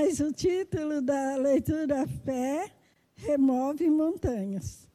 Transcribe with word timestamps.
Mas 0.00 0.20
o 0.20 0.30
título 0.30 1.02
da 1.02 1.34
leitura 1.34 2.06
Fé 2.24 2.70
remove 3.16 3.90
montanhas. 3.90 4.88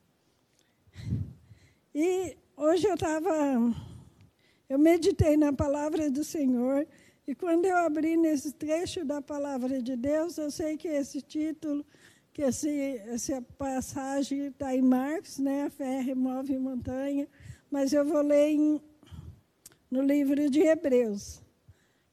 E 1.94 2.38
hoje 2.56 2.88
eu 2.88 2.94
estava. 2.94 3.34
Eu 4.70 4.80
meditei 4.80 5.36
na 5.36 5.52
palavra 5.52 6.10
do 6.10 6.24
Senhor, 6.24 6.88
e 7.28 7.36
quando 7.36 7.66
eu 7.66 7.76
abri 7.76 8.16
nesse 8.16 8.54
trecho 8.54 9.04
da 9.04 9.22
palavra 9.22 9.82
de 9.82 9.98
Deus, 9.98 10.38
eu 10.38 10.50
sei 10.50 10.78
que 10.78 10.88
esse 10.88 11.22
título, 11.22 11.86
que 12.32 12.42
esse, 12.42 12.98
essa 13.08 13.42
passagem 13.42 14.48
está 14.48 14.74
em 14.74 14.82
Marcos, 14.82 15.38
né? 15.38 15.64
A 15.64 15.70
fé 15.70 16.00
remove 16.00 16.58
montanha, 16.58 17.28
mas 17.70 17.92
eu 17.92 18.06
vou 18.06 18.22
ler 18.22 18.52
em, 18.52 18.82
no 19.92 20.02
livro 20.02 20.50
de 20.50 20.62
Hebreus. 20.62 21.43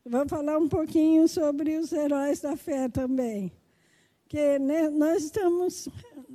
Vou 0.03 0.27
falar 0.27 0.57
um 0.57 0.67
pouquinho 0.67 1.29
sobre 1.29 1.77
os 1.77 1.93
heróis 1.93 2.41
da 2.41 2.57
fé 2.57 2.89
também. 2.89 3.53
Que 4.27 4.59
né, 4.59 4.89
nós 4.89 5.25
estamos. 5.25 5.91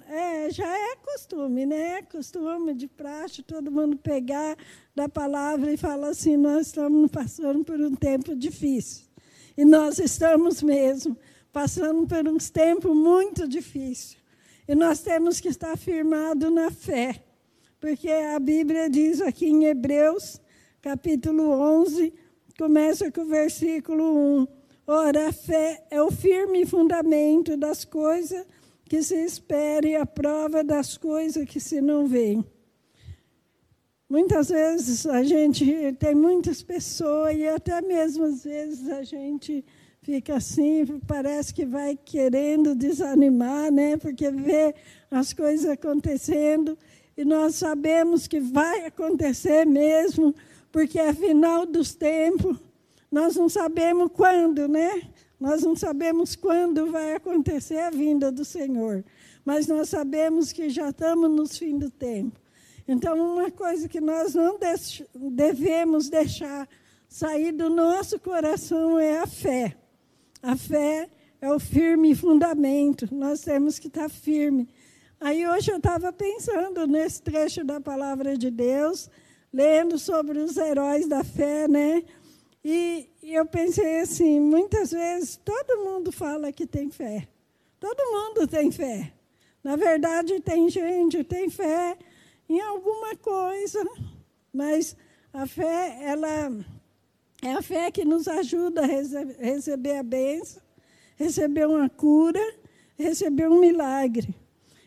É, 0.07 0.51
já 0.51 0.67
é 0.67 0.95
costume, 0.97 1.65
né? 1.65 2.03
Costume 2.03 2.75
de 2.75 2.87
praxe, 2.87 3.41
todo 3.41 3.71
mundo 3.71 3.97
pegar 3.97 4.55
da 4.93 5.09
palavra 5.09 5.73
e 5.73 5.77
falar 5.77 6.09
assim: 6.09 6.37
nós 6.37 6.67
estamos 6.67 7.09
passando 7.09 7.63
por 7.65 7.81
um 7.81 7.95
tempo 7.95 8.35
difícil. 8.35 9.05
E 9.57 9.65
nós 9.65 9.97
estamos 9.97 10.61
mesmo 10.61 11.17
passando 11.51 12.05
por 12.05 12.27
uns 12.27 12.51
tempos 12.51 12.95
muito 12.95 13.47
difíceis. 13.47 14.15
E 14.67 14.75
nós 14.75 14.99
temos 14.99 15.39
que 15.39 15.47
estar 15.47 15.75
firmados 15.75 16.53
na 16.53 16.69
fé. 16.69 17.23
Porque 17.79 18.09
a 18.11 18.39
Bíblia 18.39 18.87
diz 18.91 19.21
aqui 19.21 19.47
em 19.47 19.65
Hebreus, 19.65 20.39
capítulo 20.83 21.49
11, 21.49 22.13
começa 22.57 23.11
com 23.11 23.21
o 23.21 23.25
versículo 23.25 24.39
1. 24.41 24.47
Ora, 24.87 25.29
a 25.29 25.33
fé 25.33 25.83
é 25.89 26.01
o 26.01 26.11
firme 26.11 26.65
fundamento 26.65 27.57
das 27.57 27.83
coisas 27.83 28.45
que 28.85 29.01
se 29.01 29.15
espera 29.15 29.87
e 29.87 29.95
a 29.95 30.05
prova 30.05 30.63
das 30.63 30.97
coisas 30.97 31.45
que 31.45 31.59
se 31.59 31.81
não 31.81 32.07
veem. 32.07 32.45
Muitas 34.07 34.49
vezes 34.49 35.05
a 35.07 35.23
gente 35.23 35.65
tem 35.99 36.13
muitas 36.13 36.61
pessoas 36.61 37.35
e 37.35 37.47
até 37.47 37.81
mesmo 37.81 38.25
às 38.25 38.43
vezes 38.43 38.87
a 38.89 39.03
gente 39.03 39.65
fica 40.03 40.35
assim, 40.35 40.85
parece 41.07 41.51
que 41.51 41.65
vai 41.65 41.97
querendo 41.97 42.75
desanimar, 42.75 43.71
né? 43.71 43.97
Porque 43.97 44.29
vê 44.29 44.75
as 45.09 45.33
coisas 45.33 45.67
acontecendo 45.69 46.77
e 47.17 47.25
nós 47.25 47.55
sabemos 47.55 48.27
que 48.27 48.39
vai 48.39 48.85
acontecer 48.85 49.65
mesmo, 49.65 50.35
porque 50.75 50.99
é 50.99 51.13
final 51.13 51.65
dos 51.65 51.95
tempos. 51.95 52.57
Nós 53.09 53.37
não 53.37 53.47
sabemos 53.47 54.11
quando, 54.13 54.67
né? 54.67 55.03
Nós 55.39 55.63
não 55.63 55.73
sabemos 55.73 56.35
quando 56.35 56.91
vai 56.91 57.15
acontecer 57.15 57.77
a 57.77 57.89
vinda 57.89 58.29
do 58.29 58.43
Senhor, 58.43 59.01
mas 59.45 59.67
nós 59.67 59.87
sabemos 59.87 60.51
que 60.51 60.69
já 60.69 60.89
estamos 60.89 61.31
nos 61.31 61.57
fim 61.57 61.77
do 61.77 61.89
tempo. 61.89 62.37
Então, 62.85 63.35
uma 63.35 63.49
coisa 63.49 63.87
que 63.87 64.01
nós 64.01 64.35
não 64.35 64.59
devemos 65.31 66.09
deixar 66.09 66.67
sair 67.07 67.53
do 67.53 67.69
nosso 67.69 68.19
coração 68.19 68.99
é 68.99 69.19
a 69.19 69.27
fé. 69.27 69.77
A 70.43 70.57
fé 70.57 71.09
é 71.39 71.49
o 71.53 71.57
firme 71.57 72.13
fundamento, 72.13 73.07
nós 73.15 73.39
temos 73.39 73.79
que 73.79 73.87
estar 73.87 74.09
firme. 74.09 74.67
Aí 75.21 75.47
hoje 75.47 75.71
eu 75.71 75.77
estava 75.77 76.11
pensando 76.11 76.85
nesse 76.85 77.21
trecho 77.21 77.63
da 77.63 77.79
palavra 77.79 78.37
de 78.37 78.51
Deus, 78.51 79.09
lendo 79.55 79.97
sobre 79.97 80.39
os 80.39 80.57
heróis 80.57 81.07
da 81.07 81.23
fé, 81.23 81.65
né? 81.65 82.03
E, 82.63 83.07
eu 83.23 83.45
pensei 83.45 84.01
assim, 84.01 84.37
muitas 84.37 84.91
vezes 84.91 85.39
todo 85.45 85.85
mundo 85.85 86.11
fala 86.11 86.51
que 86.51 86.67
tem 86.67 86.91
fé. 86.91 87.25
Todo 87.79 88.11
mundo 88.11 88.45
tem 88.47 88.69
fé. 88.69 89.13
Na 89.63 89.77
verdade, 89.77 90.41
tem 90.41 90.69
gente, 90.69 91.23
tem 91.23 91.49
fé 91.49 91.97
em 92.49 92.59
alguma 92.59 93.15
coisa, 93.15 93.81
mas 94.51 94.97
a 95.33 95.47
fé, 95.47 95.99
ela 96.01 96.51
é 97.41 97.53
a 97.53 97.61
fé 97.61 97.89
que 97.91 98.03
nos 98.03 98.27
ajuda 98.27 98.81
a 98.81 98.85
receber 99.39 99.97
a 99.97 100.03
bênção, 100.03 100.61
receber 101.15 101.65
uma 101.65 101.89
cura, 101.89 102.41
receber 102.97 103.49
um 103.49 103.61
milagre. 103.61 104.35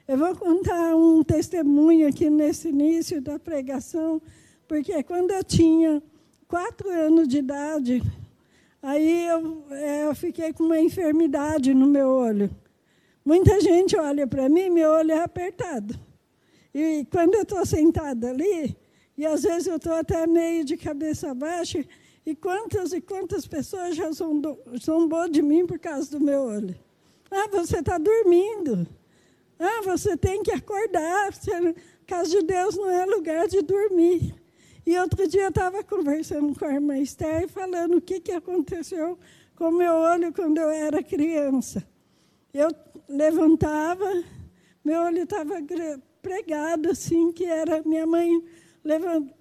Eu 0.07 0.19
vou 0.19 0.37
contar 0.37 0.95
um 0.95 1.23
testemunho 1.23 2.07
aqui 2.07 2.29
nesse 2.29 2.69
início 2.69 3.21
da 3.23 3.39
pregação, 3.39 4.21
porque 4.69 5.03
quando 5.03 5.31
eu 5.31 5.43
tinha 5.43 6.03
quatro 6.47 6.91
anos 6.91 7.27
de 7.27 7.39
idade, 7.39 8.03
aí 8.83 9.27
eu, 9.27 9.65
é, 9.71 10.05
eu 10.05 10.15
fiquei 10.15 10.53
com 10.53 10.65
uma 10.65 10.79
enfermidade 10.79 11.73
no 11.73 11.87
meu 11.87 12.09
olho. 12.09 12.51
Muita 13.25 13.61
gente 13.61 13.97
olha 13.97 14.27
para 14.27 14.49
mim, 14.49 14.71
meu 14.71 14.91
olho 14.91 15.13
é 15.13 15.23
apertado. 15.23 15.99
E 16.75 17.07
quando 17.11 17.35
eu 17.35 17.43
estou 17.43 17.65
sentada 17.65 18.31
ali, 18.31 18.77
e 19.17 19.27
às 19.27 19.43
vezes 19.43 19.67
eu 19.67 19.77
estou 19.77 19.95
até 19.95 20.27
meio 20.27 20.65
de 20.65 20.77
cabeça 20.77 21.35
baixa, 21.35 21.85
e 22.25 22.35
quantas 22.35 22.93
e 22.93 23.01
quantas 23.01 23.47
pessoas 23.47 23.97
já 23.97 24.11
zombou 24.13 25.29
de 25.31 25.41
mim 25.41 25.67
por 25.67 25.79
causa 25.79 26.11
do 26.11 26.21
meu 26.21 26.43
olho. 26.43 26.79
Ah, 27.31 27.49
você 27.51 27.79
está 27.79 27.97
dormindo. 27.97 28.87
Ah, 29.59 29.81
você 29.83 30.17
tem 30.17 30.43
que 30.43 30.53
acordar. 30.53 31.33
Você, 31.33 31.75
casa 32.07 32.31
de 32.31 32.43
Deus 32.43 32.77
não 32.77 32.89
é 32.89 33.05
lugar 33.07 33.49
de 33.49 33.61
dormir. 33.63 34.38
E 34.89 34.99
outro 34.99 35.29
dia 35.29 35.43
eu 35.43 35.49
estava 35.51 35.85
conversando 35.85 36.59
com 36.59 36.65
a 36.65 36.73
irmã 36.73 36.97
Esther, 36.97 37.47
falando 37.47 37.99
o 37.99 38.01
que, 38.01 38.21
que 38.21 38.33
aconteceu 38.33 39.19
com 39.55 39.71
meu 39.71 39.93
olho 39.93 40.33
quando 40.33 40.57
eu 40.57 40.71
era 40.71 41.03
criança. 41.03 41.87
Eu 42.55 42.71
levantava, 43.07 44.25
meu 44.83 45.03
olho 45.03 45.25
estava 45.25 45.57
pregado 46.23 46.89
assim, 46.89 47.31
que 47.33 47.45
era 47.45 47.83
minha 47.83 48.07
mãe 48.07 48.43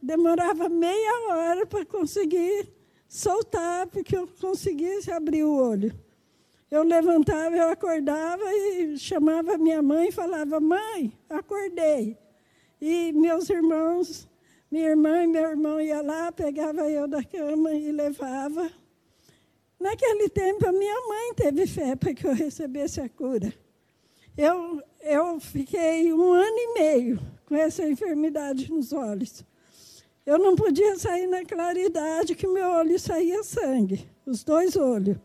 demorava 0.04 0.68
meia 0.68 1.30
hora 1.30 1.66
para 1.66 1.86
conseguir 1.86 2.68
soltar, 3.08 3.88
porque 3.88 4.18
eu 4.18 4.28
conseguisse 4.28 5.10
abrir 5.10 5.46
o 5.46 5.56
olho. 5.56 5.98
Eu 6.70 6.84
levantava, 6.84 7.56
eu 7.56 7.70
acordava 7.70 8.44
e 8.54 8.98
chamava 8.98 9.58
minha 9.58 9.82
mãe 9.82 10.10
e 10.10 10.12
falava: 10.12 10.60
Mãe, 10.60 11.18
acordei. 11.30 12.18
E 12.82 13.14
meus 13.14 13.50
irmãos, 13.50 14.27
minha 14.70 14.90
irmã 14.90 15.24
e 15.24 15.28
meu 15.28 15.50
irmão 15.50 15.80
ia 15.80 16.02
lá, 16.02 16.32
pegava 16.32 16.90
eu 16.90 17.08
da 17.08 17.24
cama 17.24 17.74
e 17.74 17.92
levava. 17.92 18.70
Naquele 19.80 20.28
tempo, 20.28 20.68
a 20.68 20.72
minha 20.72 21.08
mãe 21.08 21.34
teve 21.36 21.68
fé 21.68 21.96
para 21.96 22.14
que 22.14 22.26
eu 22.26 22.34
recebesse 22.34 23.00
a 23.00 23.08
cura. 23.08 23.54
Eu, 24.38 24.82
eu 25.02 25.40
fiquei 25.40 26.12
um 26.12 26.34
ano 26.34 26.58
e 26.58 26.74
meio 26.74 27.20
com 27.46 27.56
essa 27.56 27.88
enfermidade 27.88 28.72
nos 28.72 28.92
olhos. 28.92 29.46
Eu 30.26 30.38
não 30.38 30.56
podia 30.56 30.98
sair 30.98 31.26
na 31.28 31.46
claridade 31.46 32.36
que 32.36 32.46
meu 32.46 32.68
olho 32.70 33.00
saía 33.00 33.42
sangue, 33.44 34.10
os 34.26 34.44
dois 34.44 34.76
olhos. 34.76 35.18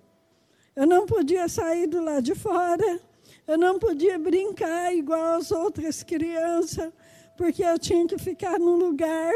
Eu 0.77 0.87
não 0.87 1.07
podia 1.07 1.49
sair 1.49 1.89
do 1.89 2.01
lado 2.01 2.23
de 2.23 2.35
fora, 2.35 3.01
eu 3.47 3.59
não 3.59 3.79
podia 3.79 4.19
brincar 4.19 4.95
igual 4.95 5.35
as 5.35 5.51
outras 5.51 6.03
crianças, 6.03 6.93
porque 7.37 7.65
eu 7.65 7.79
tinha 7.79 8.07
que 8.07 8.19
ficar 8.19 8.59
num 8.59 8.77
lugar 8.77 9.33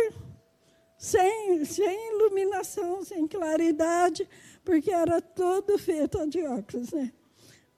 sem, 0.99 1.65
sem 1.65 2.13
iluminação, 2.15 3.05
sem 3.05 3.27
claridade, 3.27 4.29
porque 4.65 4.91
era 4.91 5.21
todo 5.21 5.79
feito 5.79 6.27
de 6.29 6.43
óculos, 6.43 6.93
né? 6.93 7.13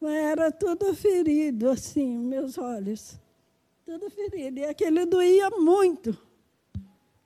Mas 0.01 0.15
era 0.15 0.53
tudo 0.53 0.95
ferido, 0.95 1.69
assim, 1.69 2.17
meus 2.19 2.57
olhos. 2.57 3.19
Tudo 3.85 4.09
ferido. 4.11 4.61
E 4.61 4.65
aquele 4.65 5.05
doía 5.05 5.51
muito. 5.51 6.17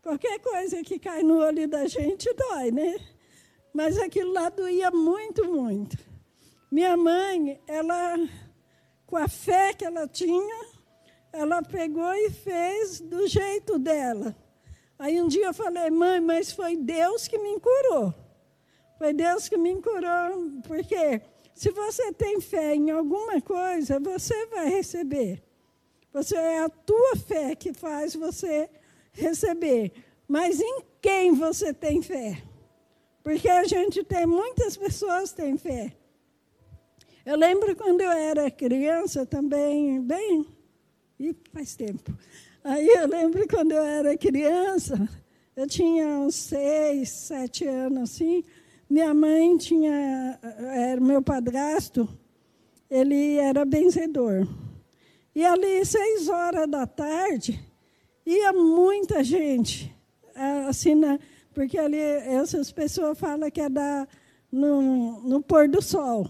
Qualquer 0.03 0.41
coisa 0.41 0.83
que 0.83 0.99
cai 0.99 1.23
no 1.23 1.39
olho 1.39 1.69
da 1.69 1.87
gente 1.87 2.33
dói, 2.33 2.71
né? 2.71 2.99
Mas 3.75 3.99
aquilo 3.99 4.33
lá 4.33 4.49
doía 4.49 4.91
muito, 4.91 5.45
muito. 5.45 5.99
Minha 6.71 6.97
mãe, 6.97 7.61
ela, 7.67 8.17
com 9.07 9.17
a 9.17 9.29
fé 9.29 9.75
que 9.75 9.85
ela 9.85 10.09
tinha, 10.09 10.72
ela 11.33 11.63
pegou 11.63 12.13
e 12.15 12.31
fez 12.31 13.01
do 13.01 13.27
jeito 13.27 13.79
dela. 13.79 14.37
Aí 14.99 15.21
um 15.21 15.29
dia 15.29 15.47
eu 15.47 15.55
falei, 15.55 15.91
mãe, 15.91 16.21
mas 16.21 16.53
foi 16.53 16.77
Deus 16.77 17.27
que 17.27 17.39
me 17.39 17.59
curou. 17.59 18.15
Foi 18.99 19.13
Deus 19.13 19.49
que 19.49 19.57
me 19.57 19.81
curou, 19.83 20.61
porque 20.67 21.21
se 21.55 21.71
você 21.71 22.13
tem 22.13 22.41
fé 22.41 22.75
em 22.75 22.91
alguma 22.91 23.41
coisa, 23.41 23.99
você 23.99 24.47
vai 24.47 24.69
receber. 24.69 25.43
Você 26.13 26.37
é 26.37 26.61
a 26.61 26.69
tua 26.69 27.17
fé 27.17 27.55
que 27.55 27.73
faz 27.73 28.15
você 28.15 28.69
receber. 29.13 29.93
Mas 30.29 30.61
em 30.61 30.83
quem 31.01 31.33
você 31.33 31.73
tem 31.73 32.03
fé? 32.03 32.43
Porque 33.23 33.49
a 33.49 33.65
gente 33.65 34.05
tem, 34.05 34.27
muitas 34.27 34.77
pessoas 34.77 35.33
têm 35.33 35.57
fé. 35.57 35.97
Eu 37.25 37.37
lembro 37.37 37.75
quando 37.77 38.01
eu 38.01 38.11
era 38.11 38.51
criança 38.51 39.25
também, 39.25 40.01
bem, 40.01 40.47
e 41.19 41.35
faz 41.53 41.75
tempo. 41.75 42.13
Aí 42.65 42.87
eu 42.89 43.09
lembro 43.09 43.47
quando 43.49 43.73
eu 43.73 43.83
era 43.83 44.17
criança, 44.17 45.09
eu 45.57 45.67
tinha 45.67 46.07
uns 46.19 46.35
seis, 46.35 47.11
sete 47.11 47.67
anos 47.67 48.11
assim. 48.11 48.45
Minha 48.89 49.15
mãe 49.15 49.57
tinha, 49.57 50.39
era 50.75 51.01
meu 51.01 51.23
padrasto, 51.23 52.09
ele 52.91 53.37
era 53.37 53.65
benzedor. 53.65 54.47
E 55.35 55.45
ali, 55.45 55.85
seis 55.85 56.29
horas 56.29 56.69
da 56.69 56.87
tarde, 56.87 57.59
ia 58.27 58.53
muita 58.53 59.25
gente, 59.25 59.95
assim, 60.69 60.95
na, 60.95 61.19
porque 61.55 61.79
ali 61.79 61.99
essas 61.99 62.71
pessoas 62.71 63.19
falam 63.19 63.51
que 63.51 63.63
é 63.63 63.69
da, 63.69 64.07
no, 64.51 65.23
no 65.23 65.43
pôr 65.43 65.69
do 65.69 65.81
sol. 65.81 66.29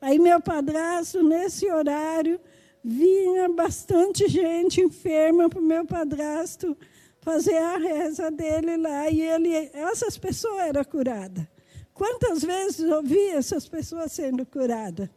Aí 0.00 0.18
meu 0.18 0.40
padrasto, 0.40 1.22
nesse 1.22 1.70
horário, 1.70 2.38
vinha 2.88 3.48
bastante 3.48 4.28
gente 4.28 4.80
enferma 4.80 5.50
para 5.50 5.58
o 5.58 5.62
meu 5.62 5.84
padrasto 5.84 6.76
fazer 7.20 7.56
a 7.56 7.76
reza 7.76 8.30
dele 8.30 8.76
lá. 8.76 9.10
E 9.10 9.20
ele, 9.20 9.52
essas 9.72 10.16
pessoas 10.16 10.60
eram 10.60 10.84
curadas. 10.84 11.44
Quantas 11.92 12.44
vezes 12.44 12.78
eu 12.78 13.02
vi 13.02 13.30
essas 13.30 13.66
pessoas 13.66 14.12
sendo 14.12 14.46
curadas? 14.46 15.08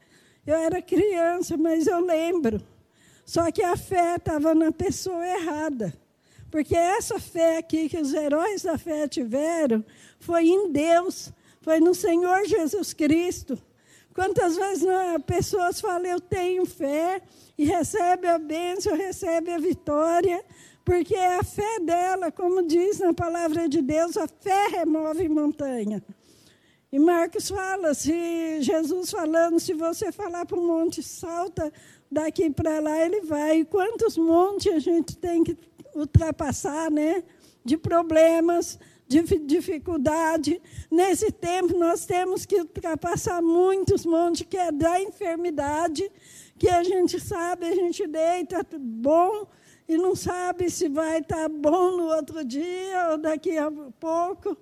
Eu 0.48 0.56
era 0.56 0.82
criança, 0.82 1.56
mas 1.58 1.86
eu 1.86 2.00
lembro. 2.00 2.60
Só 3.24 3.52
que 3.52 3.62
a 3.62 3.78
fé 3.78 4.16
estava 4.16 4.56
na 4.56 4.72
pessoa 4.72 5.24
errada. 5.28 5.94
Porque 6.50 6.76
essa 6.76 7.20
fé 7.20 7.58
aqui 7.58 7.88
que 7.88 8.00
os 8.00 8.12
heróis 8.16 8.64
da 8.64 8.80
fé 8.80 9.08
tiveram 9.08 9.86
foi 10.20 10.48
em 10.48 10.72
Deus, 10.72 11.32
foi 11.62 11.80
no 11.80 11.94
Senhor 11.94 12.48
Jesus 12.48 12.94
Cristo. 12.94 13.62
Quantas 14.14 14.56
vezes 14.56 14.86
as 14.88 15.24
pessoas 15.24 15.80
falam, 15.80 16.06
eu 16.06 16.20
tenho 16.20 16.66
fé, 16.66 17.22
e 17.58 17.66
recebe 17.66 18.26
a 18.26 18.40
bênção, 18.40 18.96
recebe 18.96 19.52
a 19.52 19.58
vitória, 19.58 20.44
porque 20.86 21.14
é 21.14 21.38
a 21.38 21.44
fé 21.44 21.80
dela, 21.82 22.32
como 22.32 22.66
diz 22.66 23.00
na 23.00 23.14
palavra 23.14 23.68
de 23.68 23.82
Deus, 23.82 24.16
a 24.16 24.28
fé 24.28 24.68
remove 24.68 25.28
montanha. 25.28 26.02
E 26.92 26.98
Marcos 26.98 27.50
fala, 27.50 27.94
se 27.94 28.62
Jesus 28.62 29.12
falando, 29.12 29.60
se 29.60 29.74
você 29.74 30.12
falar 30.12 30.46
para 30.46 30.58
o 30.58 30.66
monte, 30.66 31.04
salta 31.04 31.72
daqui 32.12 32.50
para 32.50 32.80
lá, 32.80 33.06
ele 33.06 33.22
vai. 33.22 33.60
E 33.60 33.66
quantos 33.66 34.18
montes 34.18 34.74
a 34.74 34.80
gente 34.80 35.16
tem 35.18 35.44
que 35.44 35.56
ultrapassar, 35.94 36.90
né? 36.90 37.24
De 37.64 37.78
problemas, 37.78 38.80
dificuldade. 39.10 40.62
Nesse 40.90 41.32
tempo, 41.32 41.78
nós 41.78 42.06
temos 42.06 42.46
que 42.46 42.58
ultrapassar 42.58 43.42
muitos 43.42 44.06
montes, 44.06 44.46
que 44.48 44.56
é 44.56 44.72
da 44.72 45.02
enfermidade, 45.02 46.10
que 46.58 46.70
a 46.70 46.84
gente 46.84 47.20
sabe, 47.20 47.66
a 47.66 47.74
gente 47.74 48.06
deita 48.06 48.66
bom 48.80 49.48
e 49.88 49.98
não 49.98 50.16
sabe 50.16 50.70
se 50.70 50.88
vai 50.88 51.18
estar 51.18 51.50
bom 51.50 51.98
no 51.98 52.04
outro 52.16 52.46
dia 52.46 53.10
ou 53.12 53.18
daqui 53.18 53.58
a 53.58 53.72
pouco. 54.00 54.56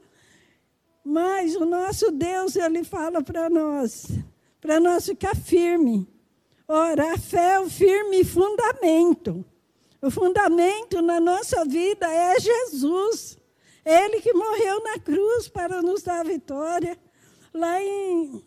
Mas 1.03 1.55
o 1.55 1.65
nosso 1.65 2.11
Deus, 2.11 2.55
ele 2.55 2.83
fala 2.85 3.21
para 3.21 3.49
nós, 3.49 4.07
para 4.61 4.79
nós 4.79 5.05
ficar 5.05 5.35
firme. 5.35 6.07
Ora, 6.65 7.13
a 7.13 7.17
fé 7.17 7.55
é 7.55 7.59
o 7.59 7.69
firme 7.69 8.23
fundamento. 8.23 9.45
O 10.01 10.09
fundamento 10.09 11.01
na 11.01 11.19
nossa 11.19 11.65
vida 11.65 12.07
é 12.09 12.39
Jesus. 12.39 13.37
Ele 13.87 14.19
que 14.19 14.33
morreu 14.33 14.83
na 14.83 14.99
cruz 14.99 15.47
para 15.47 15.81
nos 15.81 16.03
dar 16.03 16.25
vitória. 16.25 16.99
Lá 17.53 17.81
em 17.81 18.43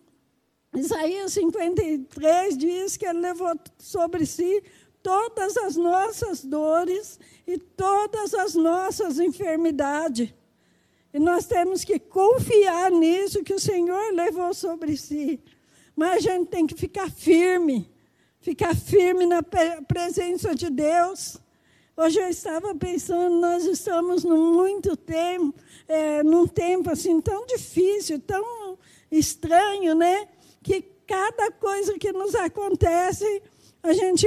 Isaías 0.74 1.32
53 1.32 2.58
diz 2.58 2.98
que 2.98 3.06
ele 3.06 3.20
levou 3.20 3.58
sobre 3.78 4.26
si 4.26 4.62
todas 5.02 5.56
as 5.56 5.76
nossas 5.76 6.44
dores 6.44 7.18
e 7.46 7.56
todas 7.56 8.34
as 8.34 8.54
nossas 8.54 9.18
enfermidades. 9.18 10.28
E 11.10 11.18
nós 11.18 11.46
temos 11.46 11.84
que 11.84 11.98
confiar 11.98 12.90
nisso 12.90 13.42
que 13.42 13.54
o 13.54 13.58
Senhor 13.58 14.12
levou 14.12 14.52
sobre 14.52 14.94
si. 14.94 15.40
Mas 15.96 16.16
a 16.16 16.18
gente 16.18 16.48
tem 16.50 16.66
que 16.66 16.74
ficar 16.74 17.10
firme, 17.10 17.90
ficar 18.40 18.76
firme 18.76 19.24
na 19.24 19.42
presença 19.42 20.54
de 20.54 20.68
Deus. 20.68 21.38
Hoje 21.96 22.18
eu 22.18 22.28
estava 22.28 22.74
pensando, 22.74 23.40
nós 23.40 23.64
estamos 23.64 24.24
num 24.24 24.54
muito 24.54 24.96
tempo, 24.96 25.54
é, 25.86 26.22
num 26.22 26.46
tempo 26.46 26.90
assim 26.90 27.20
tão 27.20 27.46
difícil, 27.46 28.18
tão 28.20 28.78
estranho, 29.10 29.94
né? 29.94 30.28
Que 30.62 30.82
cada 31.06 31.50
coisa 31.50 31.98
que 31.98 32.12
nos 32.12 32.34
acontece, 32.34 33.42
a 33.82 33.92
gente 33.92 34.26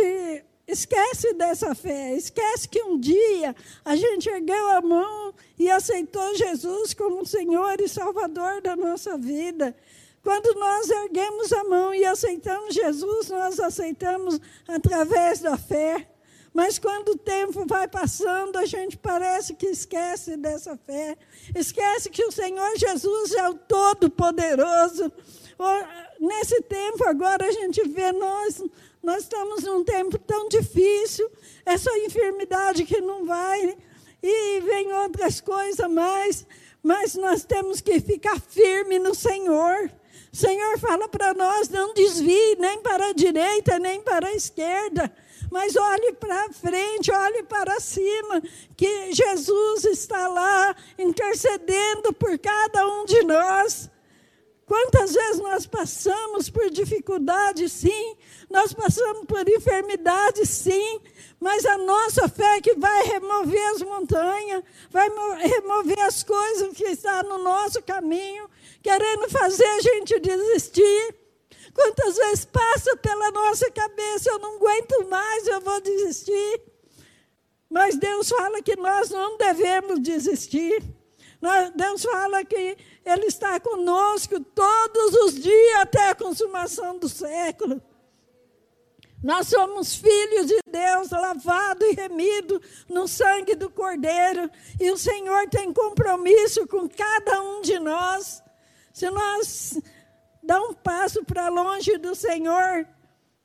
Esquece 0.65 1.33
dessa 1.33 1.75
fé, 1.75 2.15
esquece 2.15 2.69
que 2.69 2.81
um 2.81 2.97
dia 2.97 3.53
a 3.83 3.97
gente 3.97 4.29
ergueu 4.29 4.69
a 4.69 4.81
mão 4.81 5.33
e 5.59 5.69
aceitou 5.69 6.35
Jesus 6.37 6.93
como 6.93 7.25
Senhor 7.25 7.81
e 7.81 7.87
Salvador 7.89 8.61
da 8.61 8.73
nossa 8.73 9.17
vida. 9.17 9.75
Quando 10.23 10.57
nós 10.57 10.89
erguemos 10.89 11.51
a 11.51 11.65
mão 11.65 11.93
e 11.93 12.05
aceitamos 12.05 12.73
Jesus, 12.73 13.29
nós 13.29 13.59
aceitamos 13.59 14.39
através 14.65 15.41
da 15.41 15.57
fé. 15.57 16.07
Mas 16.53 16.77
quando 16.77 17.09
o 17.09 17.17
tempo 17.17 17.65
vai 17.65 17.87
passando, 17.87 18.57
a 18.57 18.65
gente 18.65 18.95
parece 18.95 19.55
que 19.55 19.65
esquece 19.65 20.37
dessa 20.37 20.77
fé. 20.77 21.17
Esquece 21.55 22.09
que 22.09 22.23
o 22.23 22.31
Senhor 22.31 22.77
Jesus 22.77 23.33
é 23.33 23.49
o 23.49 23.55
Todo-Poderoso. 23.55 25.11
Nesse 26.19 26.61
tempo 26.61 27.03
agora 27.07 27.47
a 27.47 27.51
gente 27.51 27.81
vê 27.87 28.11
nós 28.11 28.61
nós 29.03 29.23
estamos 29.23 29.63
num 29.63 29.83
tempo 29.83 30.17
tão 30.17 30.47
difícil, 30.47 31.29
essa 31.65 31.91
enfermidade 31.99 32.85
que 32.85 33.01
não 33.01 33.25
vai, 33.25 33.77
e 34.23 34.61
vem 34.61 34.93
outras 34.93 35.41
coisas 35.41 35.91
mais, 35.91 36.47
mas 36.81 37.13
nós 37.15 37.43
temos 37.43 37.81
que 37.81 37.99
ficar 37.99 38.39
firme 38.39 38.97
no 38.97 39.13
Senhor. 39.13 39.91
O 40.31 40.35
Senhor 40.35 40.79
fala 40.79 41.09
para 41.09 41.33
nós: 41.33 41.67
não 41.67 41.93
desvie 41.93 42.55
nem 42.57 42.81
para 42.81 43.07
a 43.07 43.13
direita, 43.13 43.77
nem 43.77 44.01
para 44.01 44.27
a 44.27 44.33
esquerda, 44.33 45.13
mas 45.53 45.75
olhe 45.75 46.13
para 46.13 46.51
frente, 46.51 47.11
olhe 47.11 47.43
para 47.43 47.79
cima, 47.79 48.41
que 48.75 49.13
Jesus 49.13 49.85
está 49.85 50.27
lá 50.27 50.75
intercedendo 50.97 52.11
por 52.11 52.39
cada 52.39 52.87
um 52.87 53.05
de 53.05 53.21
nós. 53.21 53.87
Quantas 54.65 55.13
vezes 55.13 55.39
nós 55.39 55.67
passamos 55.67 56.49
por 56.49 56.71
dificuldades, 56.71 57.71
sim, 57.71 58.17
nós 58.49 58.73
passamos 58.73 59.25
por 59.27 59.47
enfermidades, 59.47 60.49
sim, 60.49 60.99
mas 61.39 61.63
a 61.67 61.77
nossa 61.77 62.27
fé 62.27 62.57
é 62.57 62.61
que 62.61 62.73
vai 62.73 63.03
remover 63.03 63.63
as 63.75 63.83
montanhas, 63.83 64.63
vai 64.89 65.07
remover 65.07 65.99
as 65.99 66.23
coisas 66.23 66.75
que 66.75 66.85
estão 66.85 67.21
no 67.29 67.37
nosso 67.37 67.79
caminho, 67.83 68.49
querendo 68.81 69.29
fazer 69.29 69.67
a 69.67 69.81
gente 69.81 70.19
desistir. 70.19 71.22
Quantas 71.73 72.15
vezes 72.15 72.45
passa 72.45 72.95
pela 72.97 73.31
nossa 73.31 73.69
cabeça, 73.71 74.29
eu 74.29 74.39
não 74.39 74.55
aguento 74.55 75.09
mais, 75.09 75.47
eu 75.47 75.59
vou 75.61 75.81
desistir. 75.81 76.61
Mas 77.69 77.97
Deus 77.97 78.29
fala 78.29 78.61
que 78.61 78.75
nós 78.75 79.09
não 79.09 79.37
devemos 79.37 79.99
desistir. 79.99 80.83
Deus 81.75 82.03
fala 82.03 82.45
que 82.45 82.77
Ele 83.03 83.25
está 83.25 83.59
conosco 83.59 84.39
todos 84.39 85.13
os 85.25 85.35
dias 85.35 85.79
até 85.81 86.09
a 86.09 86.15
consumação 86.15 86.97
do 86.99 87.09
século. 87.09 87.81
Nós 89.23 89.47
somos 89.47 89.95
filhos 89.95 90.47
de 90.47 90.59
Deus, 90.67 91.09
lavado 91.09 91.85
e 91.85 91.93
remido 91.93 92.61
no 92.89 93.07
sangue 93.07 93.55
do 93.55 93.69
Cordeiro, 93.69 94.49
e 94.79 94.91
o 94.91 94.97
Senhor 94.97 95.49
tem 95.49 95.71
compromisso 95.73 96.67
com 96.67 96.89
cada 96.89 97.41
um 97.41 97.61
de 97.61 97.79
nós. 97.79 98.43
Se 98.93 99.09
nós 99.09 99.79
dar 100.43 100.61
um 100.61 100.73
passo 100.73 101.23
para 101.23 101.49
longe 101.49 101.97
do 101.97 102.13
Senhor, 102.13 102.85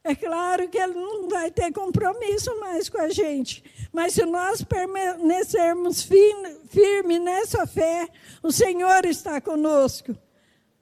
é 0.04 0.14
claro 0.14 0.68
que 0.68 0.78
Ele 0.78 0.94
não 0.94 1.28
vai 1.28 1.50
ter 1.50 1.72
compromisso 1.72 2.58
mais 2.60 2.88
com 2.88 3.00
a 3.00 3.08
gente. 3.08 3.62
Mas 3.92 4.14
se 4.14 4.24
nós 4.24 4.62
permanecermos 4.62 6.02
firmes 6.02 7.20
nessa 7.20 7.66
fé, 7.66 8.08
o 8.42 8.50
Senhor 8.50 9.04
está 9.04 9.40
conosco. 9.40 10.16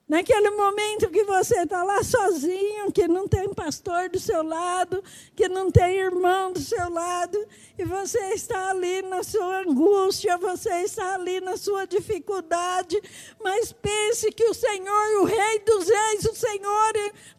Naquele 0.09 0.51
momento 0.51 1.11
que 1.11 1.25
você 1.25 1.63
está 1.63 1.83
lá 1.83 2.01
sozinho, 2.05 2.93
que 2.93 3.09
não 3.09 3.27
tem 3.27 3.53
pastor 3.53 4.09
do 4.09 4.21
seu 4.21 4.41
lado, 4.41 5.03
que 5.35 5.49
não 5.49 5.69
tem 5.69 5.97
irmão 5.97 6.53
do 6.53 6.61
seu 6.61 6.89
lado, 6.89 7.45
e 7.77 7.85
você 7.85 8.21
está 8.33 8.71
ali 8.71 9.03
na 9.03 9.25
sua 9.25 9.63
angústia, 9.63 10.39
você 10.39 10.83
está 10.83 11.17
ali 11.17 11.41
na 11.41 11.57
sua 11.57 11.87
dificuldade, 11.87 13.03
mas 13.43 13.73
pense 13.73 14.31
que 14.31 14.45
o 14.45 14.55
Senhor, 14.55 15.23
o 15.23 15.25
Rei 15.25 15.59
dos 15.67 15.89
Reis, 15.89 16.25
o 16.25 16.37
Senhor 16.37 16.93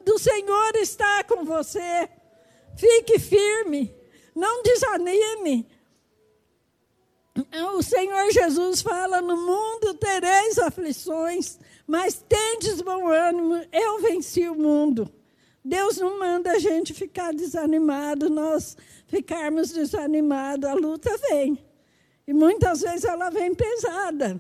do 0.04 0.20
Senhor 0.20 0.76
está 0.76 1.24
com 1.24 1.46
você. 1.46 2.10
Fique 2.76 3.18
firme, 3.18 3.96
não 4.36 4.62
desanime. 4.62 5.77
O 7.76 7.84
Senhor 7.84 8.32
Jesus 8.32 8.82
fala: 8.82 9.22
no 9.22 9.38
mundo 9.38 9.94
tereis 9.96 10.58
aflições 10.58 11.60
mas 11.88 12.22
tendes 12.28 12.82
bom 12.82 13.08
ânimo, 13.08 13.66
eu 13.72 14.02
venci 14.02 14.48
o 14.50 14.54
mundo. 14.54 15.10
Deus 15.64 15.98
não 15.98 16.20
manda 16.20 16.52
a 16.52 16.60
gente 16.60 16.94
ficar 16.94 17.34
desanimado, 17.34 18.30
nós 18.30 18.76
ficarmos 19.08 19.72
desanimados. 19.72 20.70
A 20.70 20.74
luta 20.74 21.10
vem. 21.30 21.58
E 22.28 22.34
muitas 22.34 22.82
vezes 22.82 23.06
ela 23.06 23.30
vem 23.30 23.56
pesada. 23.56 24.40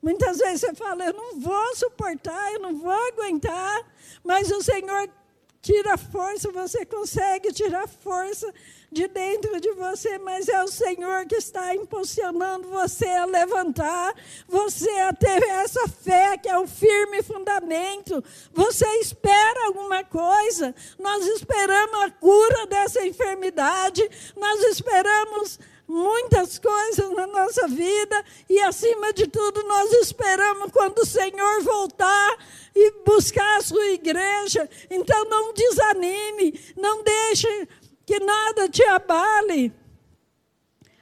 Muitas 0.00 0.38
vezes 0.38 0.60
você 0.60 0.74
fala, 0.74 1.04
eu 1.06 1.12
não 1.12 1.38
vou 1.40 1.76
suportar, 1.76 2.54
eu 2.54 2.60
não 2.60 2.74
vou 2.74 2.90
aguentar, 3.08 3.84
mas 4.24 4.50
o 4.50 4.62
Senhor 4.62 5.10
tira 5.60 5.98
força, 5.98 6.50
você 6.50 6.86
consegue 6.86 7.52
tirar 7.52 7.86
força 7.86 8.52
de 8.90 9.06
dentro 9.08 9.60
de 9.60 9.70
você, 9.72 10.18
mas 10.18 10.48
é 10.48 10.62
o 10.64 10.68
Senhor 10.68 11.26
que 11.26 11.36
está 11.36 11.74
impulsionando 11.74 12.68
você 12.68 13.06
a 13.06 13.26
levantar, 13.26 14.14
você 14.46 14.90
a 15.00 15.12
ter 15.12 15.42
essa 15.42 15.86
fé 15.88 16.38
que 16.38 16.48
é 16.48 16.58
o 16.58 16.66
firme 16.66 17.22
fundamento. 17.22 18.24
Você 18.52 18.86
espera 18.98 19.66
alguma 19.66 20.02
coisa, 20.04 20.74
nós 20.98 21.26
esperamos 21.26 22.02
a 22.02 22.10
cura 22.10 22.66
dessa 22.66 23.06
enfermidade, 23.06 24.08
nós 24.36 24.60
esperamos 24.64 25.58
muitas 25.86 26.58
coisas 26.58 27.10
na 27.12 27.26
nossa 27.26 27.66
vida 27.66 28.24
e, 28.48 28.60
acima 28.60 29.12
de 29.12 29.26
tudo, 29.26 29.62
nós 29.64 29.90
esperamos 29.94 30.70
quando 30.70 30.98
o 30.98 31.06
Senhor 31.06 31.62
voltar 31.62 32.36
e 32.74 32.92
buscar 33.04 33.56
a 33.56 33.62
sua 33.62 33.86
igreja. 33.86 34.68
Então, 34.90 35.24
não 35.24 35.54
desanime, 35.54 36.60
não 36.76 37.02
deixe 37.02 37.68
que 38.08 38.18
nada 38.20 38.70
te 38.70 38.82
abale. 38.84 39.70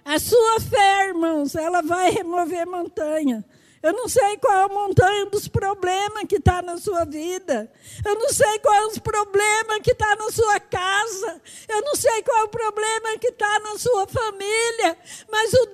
A 0.05 0.19
sua 0.19 0.59
fé, 0.59 1.07
irmãos, 1.07 1.55
ela 1.55 1.81
vai 1.81 2.11
remover 2.11 2.67
montanha. 2.67 3.45
Eu 3.81 3.93
não 3.93 4.09
sei 4.09 4.37
qual 4.39 4.57
é 4.57 4.63
a 4.65 4.69
montanha 4.69 5.27
dos 5.27 5.47
problemas 5.47 6.25
que 6.29 6.35
está 6.35 6.61
na 6.63 6.77
sua 6.79 7.05
vida. 7.05 7.71
Eu 8.05 8.17
não 8.17 8.29
sei 8.31 8.59
qual 8.59 8.75
é 8.75 8.87
os 8.89 8.99
problemas 8.99 9.79
que 9.85 9.93
está 9.93 10.17
na 10.17 10.29
sua 10.33 10.59
casa. 10.59 11.41
Eu 11.69 11.81
não 11.83 11.95
sei 11.95 12.25
qual 12.25 12.39
é 12.39 12.43
o 12.43 12.49
problema 12.49 13.17
que 13.21 13.29
está 13.29 13.61
na 13.61 13.79
sua 13.79 14.09
família. 14.09 14.99
Mas 15.31 15.53
o 15.53 15.67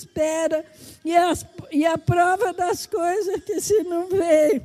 espera 0.00 0.64
e, 1.04 1.16
as, 1.16 1.46
e 1.70 1.86
a 1.86 1.96
prova 1.96 2.52
das 2.52 2.86
coisas 2.86 3.42
que 3.44 3.60
se 3.60 3.82
não 3.84 4.08
vê. 4.08 4.62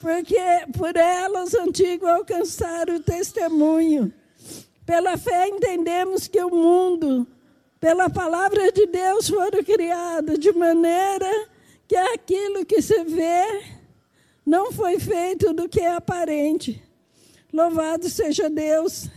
Porque 0.00 0.38
por 0.76 0.96
ela 0.96 1.44
os 1.44 1.54
antigos 1.54 2.08
alcançaram 2.08 2.96
o 2.96 3.02
testemunho. 3.02 4.12
Pela 4.86 5.16
fé 5.18 5.48
entendemos 5.48 6.26
que 6.26 6.40
o 6.42 6.50
mundo, 6.50 7.26
pela 7.78 8.08
palavra 8.08 8.72
de 8.72 8.86
Deus, 8.86 9.28
foram 9.28 9.62
criados, 9.62 10.38
de 10.38 10.52
maneira 10.52 11.48
que 11.86 11.96
aquilo 11.96 12.64
que 12.64 12.80
se 12.80 13.04
vê 13.04 13.62
não 14.46 14.72
foi 14.72 14.98
feito 14.98 15.52
do 15.52 15.68
que 15.68 15.80
é 15.80 15.94
aparente. 15.94 16.82
Louvado 17.52 18.08
seja 18.08 18.48
Deus. 18.48 19.08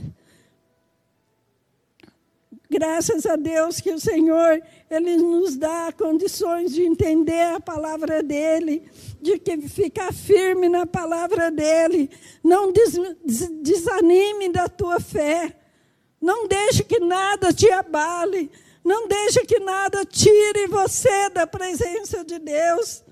Graças 2.73 3.27
a 3.27 3.35
Deus 3.35 3.79
que 3.79 3.91
o 3.91 3.99
Senhor, 3.99 4.59
Ele 4.89 5.17
nos 5.17 5.55
dá 5.55 5.93
condições 5.95 6.73
de 6.73 6.81
entender 6.81 7.53
a 7.53 7.59
palavra 7.59 8.23
dEle, 8.23 8.81
de 9.21 9.37
que 9.37 9.61
ficar 9.69 10.11
firme 10.11 10.67
na 10.67 10.83
palavra 10.83 11.51
dEle. 11.51 12.09
Não 12.43 12.71
des, 12.71 12.93
desanime 13.61 14.49
da 14.49 14.67
tua 14.67 14.99
fé. 14.99 15.55
Não 16.19 16.47
deixe 16.47 16.83
que 16.83 16.99
nada 16.99 17.53
te 17.53 17.69
abale. 17.69 18.49
Não 18.83 19.07
deixe 19.07 19.45
que 19.45 19.59
nada 19.59 20.03
tire 20.03 20.65
você 20.65 21.29
da 21.29 21.45
presença 21.45 22.25
de 22.25 22.39
Deus. 22.39 23.03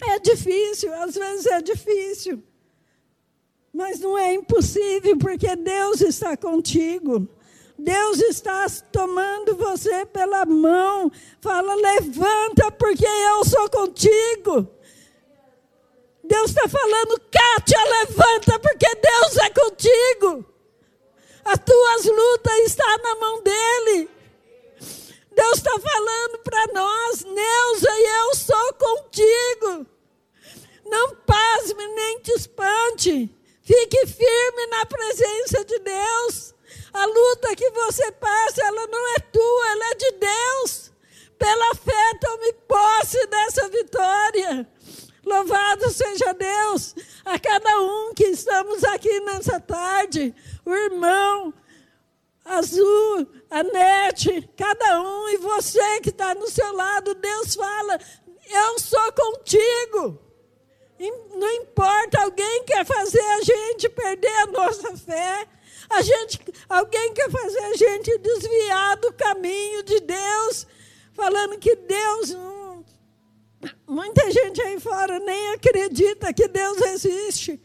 É 0.00 0.18
difícil, 0.20 0.90
às 0.94 1.14
vezes 1.14 1.44
é 1.44 1.60
difícil. 1.60 2.42
Mas 3.74 4.00
não 4.00 4.16
é 4.16 4.32
impossível, 4.32 5.18
porque 5.18 5.54
Deus 5.54 6.00
está 6.00 6.34
contigo. 6.34 7.28
Deus 7.78 8.20
está 8.20 8.66
tomando 8.90 9.56
você 9.56 10.04
pela 10.06 10.44
mão. 10.44 11.12
Fala, 11.40 11.74
levanta, 11.76 12.72
porque 12.72 13.06
eu 13.06 13.44
sou 13.44 13.70
contigo. 13.70 14.68
Deus 16.24 16.50
está 16.50 16.68
falando, 16.68 17.20
Kátia, 17.30 17.78
levanta, 17.84 18.58
porque 18.58 18.94
Deus 18.96 19.36
é 19.38 19.50
contigo. 19.50 20.44
As 21.44 21.58
tuas 21.64 22.04
lutas 22.04 22.58
estão 22.66 22.98
na 22.98 23.14
mão 23.14 23.42
dEle. 23.42 24.10
Deus 25.30 25.58
está 25.58 25.78
falando 25.78 26.38
para 26.40 26.66
nós, 26.74 27.24
Neuza, 27.24 27.90
eu 27.90 28.34
sou 28.34 28.74
contigo. 28.74 29.86
Não 30.84 31.14
pasme 31.14 31.86
nem 31.86 32.18
te 32.20 32.32
espante. 32.32 33.30
Fique 33.62 34.06
firme 34.06 34.66
na 34.66 34.84
presença 34.84 35.64
de 35.64 35.78
Deus. 35.78 36.54
A 36.92 37.04
luta 37.04 37.56
que 37.56 37.70
você 37.70 38.10
passa, 38.12 38.64
ela 38.64 38.86
não 38.86 39.16
é 39.16 39.20
tua, 39.20 39.70
ela 39.70 39.90
é 39.90 39.94
de 39.94 40.10
Deus. 40.12 40.92
Pela 41.38 41.74
fé, 41.74 42.14
tome 42.20 42.52
posse 42.66 43.26
dessa 43.26 43.68
vitória. 43.68 44.68
Louvado 45.24 45.90
seja 45.90 46.32
Deus 46.32 46.94
a 47.24 47.38
cada 47.38 47.80
um 47.82 48.14
que 48.14 48.24
estamos 48.24 48.82
aqui 48.84 49.20
nessa 49.20 49.60
tarde, 49.60 50.34
o 50.64 50.74
irmão, 50.74 51.52
Azul, 52.44 53.28
a 53.50 53.62
Nete, 53.62 54.48
cada 54.56 55.02
um, 55.02 55.28
e 55.28 55.36
você 55.36 56.00
que 56.00 56.08
está 56.08 56.34
no 56.34 56.48
seu 56.48 56.72
lado, 56.72 57.14
Deus 57.14 57.54
fala: 57.54 58.00
Eu 58.48 58.78
sou 58.78 59.12
contigo. 59.12 60.18
Não 61.36 61.52
importa, 61.52 62.22
alguém 62.22 62.64
quer 62.64 62.84
fazer 62.84 63.20
a 63.20 63.42
gente 63.42 63.88
perder 63.90 64.34
a 64.34 64.46
nossa 64.46 64.96
fé. 64.96 65.46
A 65.90 66.02
gente, 66.02 66.40
alguém 66.68 67.14
quer 67.14 67.30
fazer 67.30 67.60
a 67.60 67.76
gente 67.76 68.18
desviar 68.18 68.96
do 68.98 69.12
caminho 69.12 69.82
de 69.82 70.00
Deus, 70.00 70.66
falando 71.12 71.58
que 71.58 71.74
Deus. 71.76 72.30
Hum, 72.32 72.84
muita 73.86 74.30
gente 74.30 74.60
aí 74.60 74.78
fora 74.78 75.18
nem 75.18 75.52
acredita 75.52 76.32
que 76.32 76.46
Deus 76.46 76.80
existe. 76.82 77.60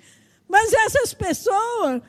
Mas 0.48 0.72
essas 0.72 1.14
pessoas, 1.14 2.02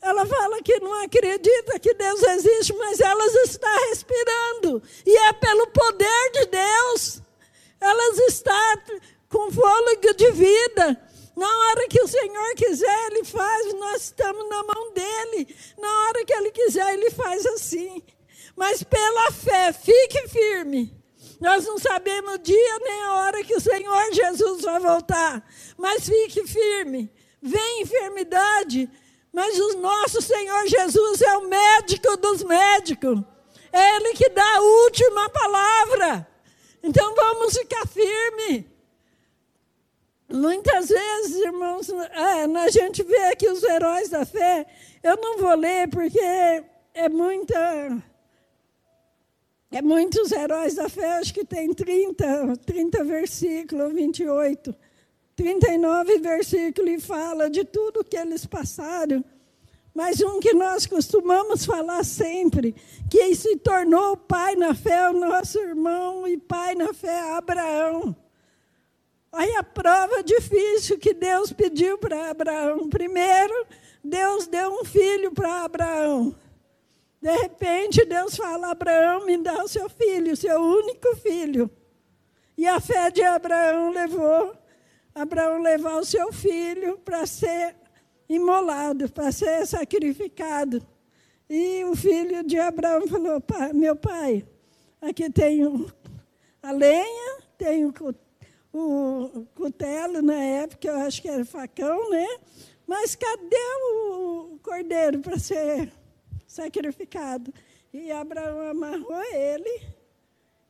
ela 0.00 0.24
fala 0.24 0.62
que 0.62 0.78
não 0.80 0.92
acredita 1.02 1.78
que 1.78 1.92
Deus 1.94 2.22
existe, 2.22 2.72
mas 2.74 3.00
elas 3.00 3.34
estão 3.34 3.88
respirando. 3.88 4.82
E 5.04 5.16
é 5.16 5.32
pelo 5.34 5.66
poder 5.68 6.30
de 6.32 6.46
Deus. 6.46 7.22
Elas 7.80 8.18
estão 8.20 8.54
com 9.28 9.50
fôlego 9.50 10.14
de 10.14 10.30
vida. 10.30 11.02
Na 11.36 11.46
hora 11.46 11.86
que 11.86 12.00
o 12.00 12.08
Senhor 12.08 12.54
quiser, 12.54 13.06
Ele 13.08 13.22
faz, 13.22 13.74
nós 13.74 14.02
estamos 14.04 14.48
na 14.48 14.62
mão 14.62 14.92
dEle. 14.94 15.54
Na 15.78 16.06
hora 16.06 16.24
que 16.24 16.32
Ele 16.32 16.50
quiser, 16.50 16.94
Ele 16.94 17.10
faz 17.10 17.44
assim. 17.44 18.02
Mas 18.56 18.82
pela 18.82 19.30
fé, 19.30 19.70
fique 19.72 20.28
firme. 20.28 20.96
Nós 21.38 21.66
não 21.66 21.78
sabemos 21.78 22.36
o 22.36 22.38
dia 22.38 22.78
nem 22.78 23.02
a 23.02 23.14
hora 23.16 23.44
que 23.44 23.54
o 23.54 23.60
Senhor 23.60 24.12
Jesus 24.12 24.62
vai 24.62 24.80
voltar. 24.80 25.46
Mas 25.76 26.06
fique 26.06 26.46
firme. 26.46 27.12
Vem 27.42 27.82
enfermidade, 27.82 28.88
mas 29.30 29.58
o 29.58 29.76
nosso 29.78 30.22
Senhor 30.22 30.66
Jesus 30.66 31.20
é 31.20 31.36
o 31.36 31.46
médico 31.46 32.16
dos 32.16 32.42
médicos. 32.42 33.18
É 33.70 33.96
Ele 33.96 34.14
que 34.14 34.30
dá 34.30 34.56
a 34.56 34.62
última 34.62 35.28
palavra. 35.28 36.26
Então 36.82 37.14
vamos 37.14 37.52
ficar 37.52 37.86
firmes. 37.86 38.64
Muitas 40.28 40.88
vezes, 40.88 41.36
irmãos, 41.36 41.88
é, 41.88 42.44
a 42.44 42.68
gente 42.68 43.02
vê 43.04 43.24
aqui 43.26 43.48
os 43.48 43.62
heróis 43.62 44.08
da 44.08 44.26
fé. 44.26 44.66
Eu 45.02 45.16
não 45.16 45.38
vou 45.38 45.54
ler 45.54 45.88
porque 45.88 46.18
é 46.18 47.08
muita. 47.08 48.02
É 49.70 49.82
muitos 49.82 50.32
heróis 50.32 50.74
da 50.74 50.88
fé, 50.88 51.18
acho 51.18 51.34
que 51.34 51.44
tem 51.44 51.72
30, 51.72 52.56
30 52.64 53.04
versículos, 53.04 53.92
28. 53.92 54.74
39 55.36 56.18
versículos 56.18 56.90
e 56.90 57.00
fala 57.00 57.50
de 57.50 57.62
tudo 57.64 58.04
que 58.04 58.16
eles 58.16 58.46
passaram. 58.46 59.24
Mas 59.94 60.20
um 60.20 60.40
que 60.40 60.52
nós 60.52 60.86
costumamos 60.86 61.64
falar 61.64 62.04
sempre, 62.04 62.74
que 63.10 63.34
se 63.34 63.56
tornou 63.56 64.16
pai 64.16 64.56
na 64.56 64.74
fé, 64.74 65.08
o 65.10 65.12
nosso 65.12 65.58
irmão 65.58 66.26
e 66.26 66.36
pai 66.36 66.74
na 66.74 66.92
fé, 66.92 67.18
Abraão. 67.32 68.16
Aí 69.36 69.54
a 69.54 69.62
prova 69.62 70.22
difícil 70.22 70.98
que 70.98 71.12
Deus 71.12 71.52
pediu 71.52 71.98
para 71.98 72.30
Abraão. 72.30 72.88
Primeiro, 72.88 73.66
Deus 74.02 74.46
deu 74.46 74.80
um 74.80 74.84
filho 74.84 75.30
para 75.30 75.62
Abraão. 75.62 76.34
De 77.20 77.30
repente, 77.36 78.02
Deus 78.06 78.34
fala: 78.34 78.70
Abraão, 78.70 79.26
me 79.26 79.36
dá 79.36 79.62
o 79.62 79.68
seu 79.68 79.90
filho, 79.90 80.32
o 80.32 80.36
seu 80.36 80.58
único 80.58 81.14
filho. 81.16 81.70
E 82.56 82.66
a 82.66 82.80
fé 82.80 83.10
de 83.10 83.22
Abraão 83.22 83.90
levou 83.90 84.56
Abraão 85.14 85.60
levar 85.60 85.98
o 85.98 86.04
seu 86.04 86.32
filho 86.32 86.96
para 86.98 87.26
ser 87.26 87.76
imolado, 88.26 89.12
para 89.12 89.30
ser 89.32 89.66
sacrificado. 89.66 90.86
E 91.48 91.84
o 91.84 91.94
filho 91.94 92.42
de 92.42 92.58
Abraão 92.58 93.06
falou: 93.06 93.42
Meu 93.74 93.96
pai, 93.96 94.46
aqui 94.98 95.28
tem 95.30 95.62
a 96.62 96.72
lenha, 96.72 97.38
tem 97.58 97.84
o, 98.76 99.46
cutelo 99.54 100.20
na 100.20 100.34
época, 100.34 100.88
eu 100.88 100.96
acho 100.98 101.22
que 101.22 101.28
era 101.28 101.44
facão, 101.44 102.10
né? 102.10 102.26
Mas 102.86 103.14
cadê 103.16 103.56
o 103.92 104.58
cordeiro 104.62 105.20
para 105.20 105.38
ser 105.38 105.92
sacrificado? 106.46 107.52
E 107.92 108.12
Abraão 108.12 108.68
amarrou 108.68 109.22
ele 109.32 109.82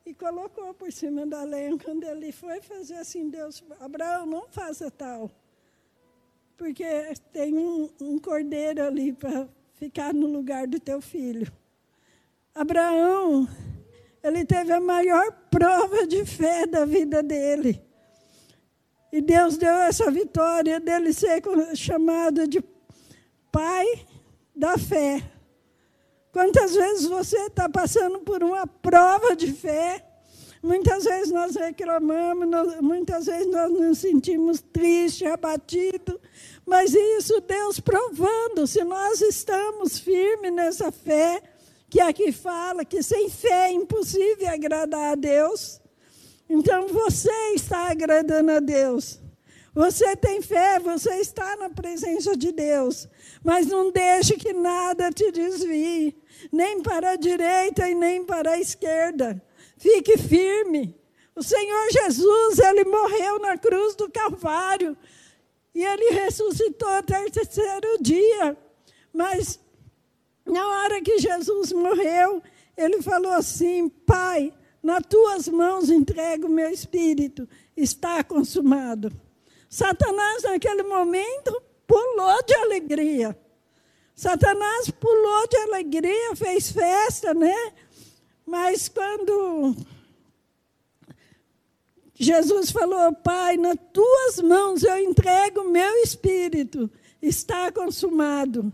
e 0.05 0.13
colocou 0.13 0.73
por 0.73 0.91
cima 0.91 1.25
da 1.25 1.43
lenha. 1.43 1.77
Quando 1.77 2.03
ele 2.05 2.31
foi 2.31 2.61
fazer 2.61 2.95
assim, 2.95 3.29
Deus, 3.29 3.63
Abraão, 3.79 4.25
não 4.25 4.47
faça 4.47 4.89
tal. 4.89 5.29
Porque 6.55 6.85
tem 7.31 7.57
um, 7.57 7.89
um 7.99 8.17
cordeiro 8.17 8.83
ali 8.83 9.13
para 9.13 9.47
ficar 9.75 10.13
no 10.13 10.27
lugar 10.27 10.65
do 10.65 10.79
teu 10.79 11.01
filho. 11.01 11.51
Abraão, 12.55 13.47
ele 14.23 14.43
teve 14.43 14.71
a 14.71 14.79
maior 14.79 15.31
prova 15.51 16.07
de 16.07 16.25
fé 16.25 16.65
da 16.65 16.85
vida 16.85 17.21
dele. 17.21 17.86
E 19.11 19.21
Deus 19.21 19.57
deu 19.57 19.73
essa 19.73 20.11
vitória 20.11 20.79
dele 20.79 21.13
ser 21.13 21.41
chamado 21.75 22.47
de 22.47 22.63
pai 23.51 24.05
da 24.55 24.77
fé. 24.77 25.23
Quantas 26.31 26.75
vezes 26.75 27.05
você 27.05 27.37
está 27.45 27.69
passando 27.69 28.19
por 28.19 28.43
uma 28.43 28.67
prova 28.67 29.35
de 29.35 29.51
fé? 29.51 30.03
Muitas 30.61 31.05
vezes 31.05 31.31
nós 31.31 31.55
reclamamos, 31.55 32.47
nós, 32.47 32.81
muitas 32.81 33.25
vezes 33.27 33.47
nós 33.47 33.71
nos 33.71 33.99
sentimos 33.99 34.61
tristes, 34.61 35.27
abatidos, 35.27 36.19
mas 36.65 36.93
isso 36.93 37.39
Deus 37.41 37.79
provando 37.79 38.67
se 38.67 38.83
nós 38.83 39.21
estamos 39.21 39.97
firmes 39.99 40.51
nessa 40.51 40.91
fé, 40.91 41.41
que 41.89 42.01
aqui 42.01 42.31
fala 42.31 42.83
que 42.83 43.01
sem 43.01 43.29
fé 43.29 43.69
é 43.69 43.71
impossível 43.71 44.49
agradar 44.49 45.13
a 45.13 45.15
Deus. 45.15 45.79
Então 46.49 46.87
você 46.87 47.31
está 47.53 47.89
agradando 47.89 48.51
a 48.51 48.59
Deus. 48.59 49.19
Você 49.73 50.15
tem 50.15 50.41
fé, 50.41 50.79
você 50.79 51.15
está 51.15 51.55
na 51.57 51.69
presença 51.69 52.35
de 52.35 52.51
Deus. 52.51 53.07
Mas 53.43 53.67
não 53.67 53.91
deixe 53.91 54.35
que 54.35 54.51
nada 54.51 55.11
te 55.11 55.31
desvie 55.31 56.15
nem 56.51 56.81
para 56.81 57.11
a 57.11 57.15
direita 57.15 57.87
e 57.87 57.95
nem 57.95 58.23
para 58.23 58.51
a 58.51 58.59
esquerda. 58.59 59.41
Fique 59.77 60.17
firme. 60.17 60.95
O 61.35 61.43
Senhor 61.43 61.91
Jesus, 61.91 62.57
ele 62.59 62.85
morreu 62.85 63.39
na 63.39 63.57
cruz 63.57 63.95
do 63.95 64.09
Calvário 64.09 64.97
e 65.75 65.85
ele 65.85 66.09
ressuscitou 66.09 66.89
até 66.89 67.23
o 67.23 67.29
terceiro 67.29 68.01
dia. 68.01 68.57
Mas 69.13 69.59
na 70.43 70.67
hora 70.67 71.01
que 71.01 71.19
Jesus 71.19 71.71
morreu, 71.71 72.41
ele 72.75 73.01
falou 73.01 73.31
assim: 73.31 73.89
Pai, 73.89 74.51
nas 74.87 75.03
tuas 75.05 75.49
mãos 75.49 75.89
entrego 75.89 76.47
o 76.47 76.49
meu 76.49 76.69
espírito, 76.69 77.45
está 77.75 78.23
consumado. 78.23 79.11
Satanás, 79.69 80.43
naquele 80.43 80.83
momento, 80.83 81.61
pulou 81.85 82.41
de 82.45 82.55
alegria. 82.55 83.37
Satanás 84.15 84.89
pulou 84.89 85.45
de 85.49 85.57
alegria, 85.57 86.37
fez 86.37 86.71
festa, 86.71 87.33
né? 87.33 87.73
Mas 88.45 88.87
quando 88.87 89.75
Jesus 92.13 92.71
falou, 92.71 93.13
Pai, 93.13 93.57
nas 93.57 93.75
tuas 93.91 94.39
mãos 94.39 94.83
eu 94.83 94.99
entrego 94.99 95.63
o 95.63 95.69
meu 95.69 95.97
espírito, 95.97 96.89
está 97.21 97.73
consumado. 97.73 98.71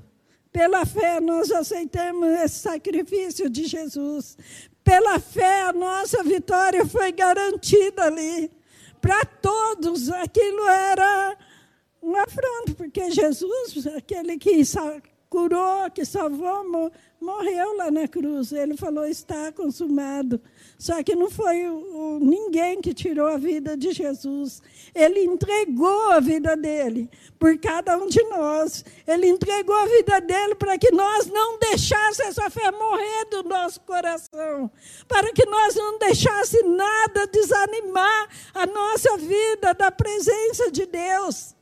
Pela 0.51 0.85
fé, 0.85 1.19
nós 1.19 1.51
aceitamos 1.51 2.27
esse 2.27 2.59
sacrifício 2.59 3.49
de 3.49 3.65
Jesus. 3.65 4.37
Pela 4.83 5.19
fé, 5.19 5.61
a 5.61 5.73
nossa 5.73 6.23
vitória 6.23 6.85
foi 6.85 7.11
garantida 7.11 8.03
ali. 8.03 8.51
Para 8.99 9.23
todos, 9.25 10.09
aquilo 10.09 10.67
era 10.67 11.37
um 12.01 12.15
afronto, 12.15 12.75
porque 12.75 13.09
Jesus, 13.11 13.87
aquele 13.87 14.37
que 14.37 14.51
curou, 15.33 15.89
que 15.89 16.05
salvou, 16.05 16.91
morreu 17.19 17.75
lá 17.75 17.89
na 17.89 18.07
cruz. 18.07 18.51
Ele 18.51 18.77
falou: 18.77 19.03
está 19.03 19.51
consumado. 19.51 20.39
Só 20.77 21.01
que 21.01 21.15
não 21.15 21.27
foi 21.27 21.63
ninguém 22.21 22.79
que 22.79 22.93
tirou 22.93 23.25
a 23.25 23.37
vida 23.37 23.75
de 23.75 23.91
Jesus. 23.93 24.61
Ele 24.93 25.21
entregou 25.21 26.11
a 26.11 26.19
vida 26.19 26.55
dele 26.55 27.09
por 27.39 27.57
cada 27.57 27.97
um 27.97 28.07
de 28.07 28.21
nós. 28.25 28.85
Ele 29.07 29.27
entregou 29.27 29.75
a 29.75 29.87
vida 29.87 30.21
dele 30.21 30.53
para 30.53 30.77
que 30.77 30.91
nós 30.91 31.25
não 31.25 31.57
deixássemos 31.57 32.19
essa 32.19 32.49
fé 32.51 32.69
morrer 32.69 33.25
do 33.31 33.43
nosso 33.43 33.81
coração. 33.81 34.69
Para 35.07 35.33
que 35.33 35.47
nós 35.47 35.73
não 35.73 35.97
deixássemos 35.97 36.77
nada 36.77 37.25
desanimar 37.25 38.29
a 38.53 38.67
nossa 38.67 39.17
vida 39.17 39.73
da 39.73 39.89
presença 39.89 40.69
de 40.69 40.85
Deus. 40.85 41.55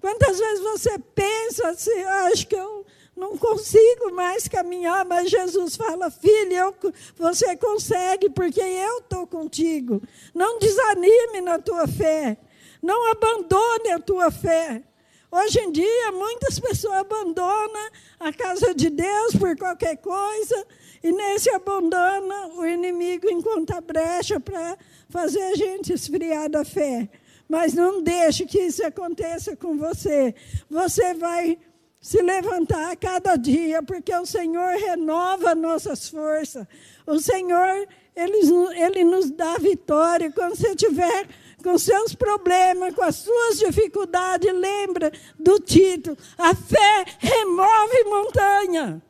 Quantas 0.00 0.38
vezes 0.38 0.62
você 0.62 0.98
pensa 0.98 1.68
assim, 1.68 2.02
ah, 2.02 2.28
acho 2.32 2.46
que 2.46 2.56
eu 2.56 2.84
não 3.16 3.38
consigo 3.38 4.12
mais 4.12 4.48
caminhar, 4.48 5.04
mas 5.04 5.30
Jesus 5.30 5.76
fala, 5.76 6.10
filho, 6.10 6.74
você 7.16 7.56
consegue, 7.56 8.28
porque 8.28 8.60
eu 8.60 8.98
estou 8.98 9.26
contigo. 9.26 10.02
Não 10.34 10.58
desanime 10.58 11.40
na 11.40 11.58
tua 11.58 11.86
fé, 11.86 12.36
não 12.82 13.10
abandone 13.10 13.92
a 13.92 13.98
tua 13.98 14.30
fé. 14.30 14.82
Hoje 15.30 15.58
em 15.60 15.72
dia, 15.72 16.12
muitas 16.12 16.60
pessoas 16.60 16.98
abandonam 16.98 17.90
a 18.20 18.32
casa 18.32 18.72
de 18.72 18.88
Deus 18.88 19.34
por 19.34 19.56
qualquer 19.56 19.96
coisa, 19.96 20.66
e 21.02 21.10
nesse 21.10 21.50
abandono, 21.50 22.58
o 22.58 22.64
inimigo 22.64 23.28
encontra 23.28 23.80
brecha 23.80 24.38
para 24.38 24.78
fazer 25.08 25.42
a 25.42 25.54
gente 25.54 25.92
esfriar 25.92 26.48
da 26.48 26.64
fé. 26.64 27.08
Mas 27.48 27.74
não 27.74 28.02
deixe 28.02 28.46
que 28.46 28.58
isso 28.58 28.84
aconteça 28.86 29.54
com 29.54 29.76
você. 29.76 30.34
Você 30.70 31.14
vai 31.14 31.58
se 32.04 32.20
levantar 32.20 32.92
a 32.92 32.96
cada 32.96 33.34
dia, 33.34 33.82
porque 33.82 34.14
o 34.14 34.26
Senhor 34.26 34.76
renova 34.76 35.54
nossas 35.54 36.06
forças. 36.06 36.66
O 37.06 37.18
Senhor, 37.18 37.88
Ele, 38.14 38.40
Ele 38.76 39.04
nos 39.04 39.30
dá 39.30 39.56
vitória. 39.56 40.30
Quando 40.30 40.54
você 40.54 40.76
tiver 40.76 41.26
com 41.62 41.78
seus 41.78 42.14
problemas, 42.14 42.94
com 42.94 43.02
as 43.02 43.16
suas 43.16 43.58
dificuldades, 43.58 44.52
lembra 44.52 45.10
do 45.38 45.58
título: 45.58 46.14
A 46.36 46.54
fé 46.54 47.06
remove 47.18 48.04
montanha. 48.04 49.02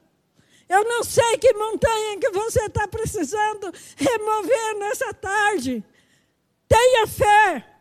Eu 0.68 0.84
não 0.84 1.02
sei 1.02 1.36
que 1.38 1.52
montanha 1.52 2.20
que 2.20 2.30
você 2.30 2.60
está 2.60 2.86
precisando 2.86 3.72
remover 3.96 4.78
nessa 4.78 5.12
tarde. 5.12 5.84
Tenha 6.68 7.08
fé. 7.08 7.73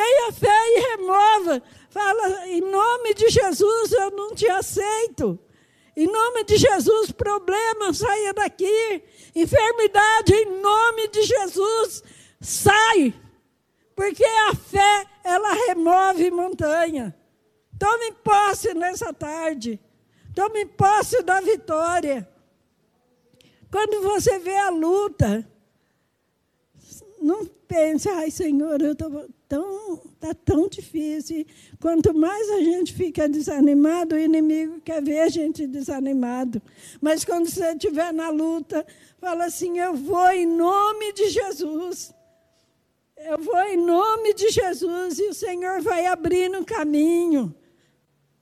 Tenha 0.00 0.32
fé 0.32 0.48
e 0.48 0.96
remova. 0.96 1.62
Fala, 1.90 2.48
em 2.48 2.62
nome 2.62 3.12
de 3.12 3.28
Jesus 3.28 3.92
eu 3.92 4.10
não 4.12 4.34
te 4.34 4.48
aceito. 4.48 5.38
Em 5.94 6.06
nome 6.06 6.42
de 6.44 6.56
Jesus, 6.56 7.12
problema, 7.12 7.92
saia 7.92 8.32
daqui. 8.32 9.02
Enfermidade, 9.34 10.32
em 10.32 10.58
nome 10.62 11.08
de 11.08 11.22
Jesus, 11.22 12.02
sai. 12.40 13.12
Porque 13.94 14.24
a 14.24 14.54
fé, 14.54 15.06
ela 15.22 15.52
remove 15.66 16.30
montanha. 16.30 17.14
Tome 17.78 18.12
posse 18.24 18.72
nessa 18.72 19.12
tarde. 19.12 19.78
Tome 20.34 20.64
posse 20.64 21.22
da 21.22 21.42
vitória. 21.42 22.26
Quando 23.70 24.00
você 24.00 24.38
vê 24.38 24.56
a 24.56 24.70
luta, 24.70 25.46
não 27.20 27.44
pense, 27.44 28.08
ai 28.08 28.30
Senhor, 28.30 28.80
eu 28.80 28.92
estou 28.92 29.28
tão, 29.50 29.96
tá 30.20 30.32
tão 30.32 30.68
difícil. 30.68 31.44
Quanto 31.80 32.14
mais 32.14 32.48
a 32.50 32.60
gente 32.60 32.94
fica 32.94 33.28
desanimado, 33.28 34.14
o 34.14 34.18
inimigo 34.18 34.80
quer 34.80 35.02
ver 35.02 35.20
a 35.20 35.28
gente 35.28 35.66
desanimado. 35.66 36.62
Mas 37.00 37.24
quando 37.24 37.50
você 37.50 37.72
estiver 37.72 38.12
na 38.12 38.30
luta, 38.30 38.86
fala 39.18 39.46
assim: 39.46 39.80
Eu 39.80 39.94
vou 39.94 40.30
em 40.30 40.46
nome 40.46 41.12
de 41.12 41.28
Jesus. 41.28 42.14
Eu 43.16 43.38
vou 43.38 43.60
em 43.64 43.76
nome 43.76 44.32
de 44.32 44.48
Jesus 44.48 45.18
e 45.18 45.24
o 45.24 45.34
Senhor 45.34 45.82
vai 45.82 46.06
abrir 46.06 46.48
no 46.48 46.64
caminho. 46.64 47.54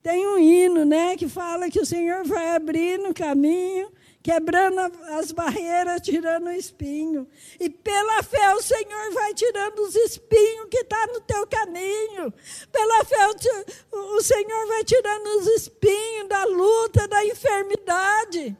Tem 0.02 0.24
um 0.26 0.38
hino, 0.38 0.84
né, 0.84 1.16
que 1.16 1.26
fala 1.26 1.68
que 1.68 1.80
o 1.80 1.86
Senhor 1.86 2.24
vai 2.24 2.54
abrir 2.54 2.98
no 2.98 3.12
caminho 3.12 3.90
quebrando 4.28 4.78
as 5.14 5.32
barreiras, 5.32 6.02
tirando 6.02 6.48
o 6.48 6.52
espinho. 6.52 7.26
E 7.58 7.70
pela 7.70 8.22
fé 8.22 8.54
o 8.54 8.60
Senhor 8.60 9.10
vai 9.14 9.32
tirando 9.32 9.78
os 9.78 9.94
espinhos 9.94 10.68
que 10.70 10.80
estão 10.80 10.98
tá 10.98 11.12
no 11.14 11.20
teu 11.22 11.46
caminho. 11.46 12.30
Pela 12.70 13.04
fé 13.06 13.26
o, 13.26 14.16
o 14.16 14.20
Senhor 14.20 14.66
vai 14.66 14.84
tirando 14.84 15.26
os 15.38 15.46
espinhos 15.46 16.28
da 16.28 16.44
luta, 16.44 17.08
da 17.08 17.24
enfermidade. 17.24 18.54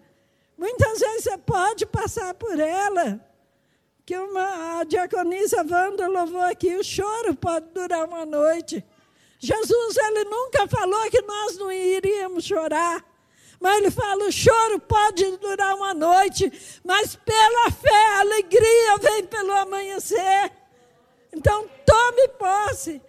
Muitas 0.56 1.00
vezes 1.00 1.24
você 1.24 1.36
pode 1.36 1.84
passar 1.84 2.32
por 2.32 2.58
ela. 2.58 3.20
Que 4.06 4.16
uma, 4.16 4.80
a 4.80 4.84
diaconisa 4.84 5.66
Wanda 5.70 6.08
louvou 6.08 6.40
aqui, 6.40 6.76
o 6.76 6.82
choro 6.82 7.34
pode 7.34 7.66
durar 7.74 8.06
uma 8.06 8.24
noite. 8.24 8.82
Jesus, 9.38 9.96
ele 9.98 10.24
nunca 10.24 10.66
falou 10.66 11.10
que 11.10 11.20
nós 11.20 11.58
não 11.58 11.70
iríamos 11.70 12.44
chorar. 12.44 13.04
Mas 13.60 13.78
ele 13.78 13.90
fala: 13.90 14.26
o 14.26 14.32
choro 14.32 14.78
pode 14.80 15.36
durar 15.38 15.74
uma 15.74 15.92
noite, 15.92 16.50
mas 16.84 17.16
pela 17.16 17.70
fé 17.70 18.06
a 18.14 18.20
alegria 18.20 18.98
vem 19.00 19.26
pelo 19.26 19.52
amanhecer. 19.52 20.52
Então 21.32 21.68
tome 21.84 22.28
posse. 22.38 23.02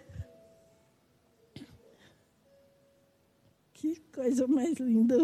Que 3.74 3.96
coisa 4.12 4.46
mais 4.46 4.74
linda. 4.74 5.16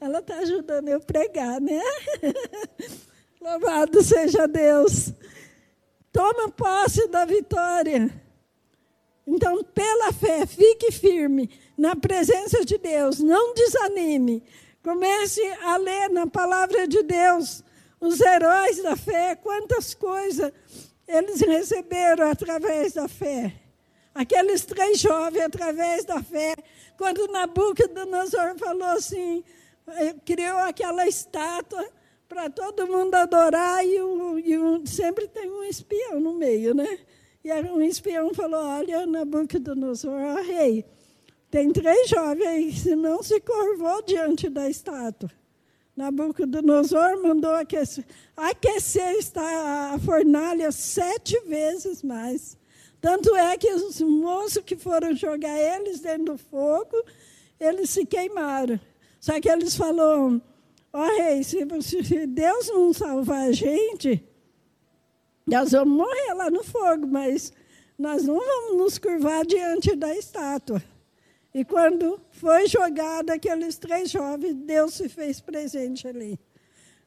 Ela 0.00 0.18
está 0.18 0.38
ajudando 0.38 0.88
eu 0.88 1.00
pregar, 1.00 1.60
né? 1.60 1.80
Louvado 3.40 4.02
seja 4.02 4.48
Deus. 4.48 5.12
Toma 6.10 6.50
posse 6.50 7.06
da 7.08 7.24
vitória. 7.24 8.10
Então, 9.26 9.62
pela 9.64 10.12
fé, 10.12 10.46
fique 10.46 10.90
firme 10.92 11.50
na 11.76 11.96
presença 11.96 12.64
de 12.64 12.78
Deus, 12.78 13.20
não 13.20 13.54
desanime. 13.54 14.42
Comece 14.82 15.42
a 15.62 15.76
ler 15.76 16.10
na 16.10 16.26
palavra 16.26 16.86
de 16.86 17.02
Deus 17.02 17.62
os 18.00 18.20
heróis 18.20 18.82
da 18.82 18.96
fé, 18.96 19.34
quantas 19.34 19.94
coisas 19.94 20.52
eles 21.08 21.40
receberam 21.40 22.30
através 22.30 22.92
da 22.92 23.08
fé. 23.08 23.52
Aqueles 24.14 24.64
três 24.64 25.00
jovens, 25.00 25.42
através 25.42 26.04
da 26.04 26.22
fé, 26.22 26.54
quando 26.96 27.26
Nabucodonosor 27.28 28.56
falou 28.58 28.88
assim, 28.88 29.42
eh, 29.88 30.14
criou 30.24 30.58
aquela 30.58 31.06
estátua 31.08 31.84
para 32.28 32.48
todo 32.48 32.86
mundo 32.86 33.14
adorar, 33.14 33.84
e, 33.84 34.00
o, 34.00 34.38
e 34.38 34.56
o, 34.56 34.86
sempre 34.86 35.26
tem 35.28 35.50
um 35.50 35.64
espião 35.64 36.20
no 36.20 36.34
meio, 36.34 36.74
né? 36.74 36.98
E 37.44 37.52
um 37.52 37.82
espião 37.82 38.32
falou: 38.32 38.64
Olha, 38.64 39.04
Nabucodonosor, 39.04 40.12
ó 40.12 40.42
rei, 40.42 40.84
tem 41.54 41.70
três 41.70 42.08
jovens 42.08 42.84
não 42.96 43.22
se 43.22 43.38
curvou 43.38 44.02
diante 44.02 44.48
da 44.48 44.68
estátua. 44.68 45.30
Nabucodonosor 45.96 47.22
mandou 47.22 47.54
aquecer, 47.54 48.04
aquecer 48.36 49.14
a 49.36 49.96
fornalha 50.04 50.72
sete 50.72 51.38
vezes 51.46 52.02
mais. 52.02 52.58
Tanto 53.00 53.36
é 53.36 53.56
que 53.56 53.72
os 53.72 54.00
moços 54.00 54.64
que 54.64 54.74
foram 54.74 55.14
jogar 55.14 55.56
eles 55.56 56.00
dentro 56.00 56.24
do 56.24 56.38
fogo, 56.38 56.96
eles 57.60 57.88
se 57.88 58.04
queimaram. 58.04 58.80
Só 59.20 59.40
que 59.40 59.48
eles 59.48 59.76
falaram, 59.76 60.42
ó 60.92 61.06
oh, 61.06 61.16
rei, 61.18 61.44
se 61.44 61.64
Deus 62.26 62.66
não 62.66 62.92
salvar 62.92 63.50
a 63.50 63.52
gente, 63.52 64.26
nós 65.46 65.70
vamos 65.70 65.98
morrer 65.98 66.34
lá 66.34 66.50
no 66.50 66.64
fogo, 66.64 67.06
mas 67.06 67.52
nós 67.96 68.24
não 68.24 68.40
vamos 68.40 68.76
nos 68.76 68.98
curvar 68.98 69.46
diante 69.46 69.94
da 69.94 70.12
estátua. 70.16 70.82
E 71.54 71.64
quando 71.64 72.20
foi 72.32 72.66
jogado 72.66 73.30
aqueles 73.30 73.78
três 73.78 74.10
jovens, 74.10 74.54
Deus 74.54 74.94
se 74.94 75.08
fez 75.08 75.40
presente 75.40 76.08
ali. 76.08 76.36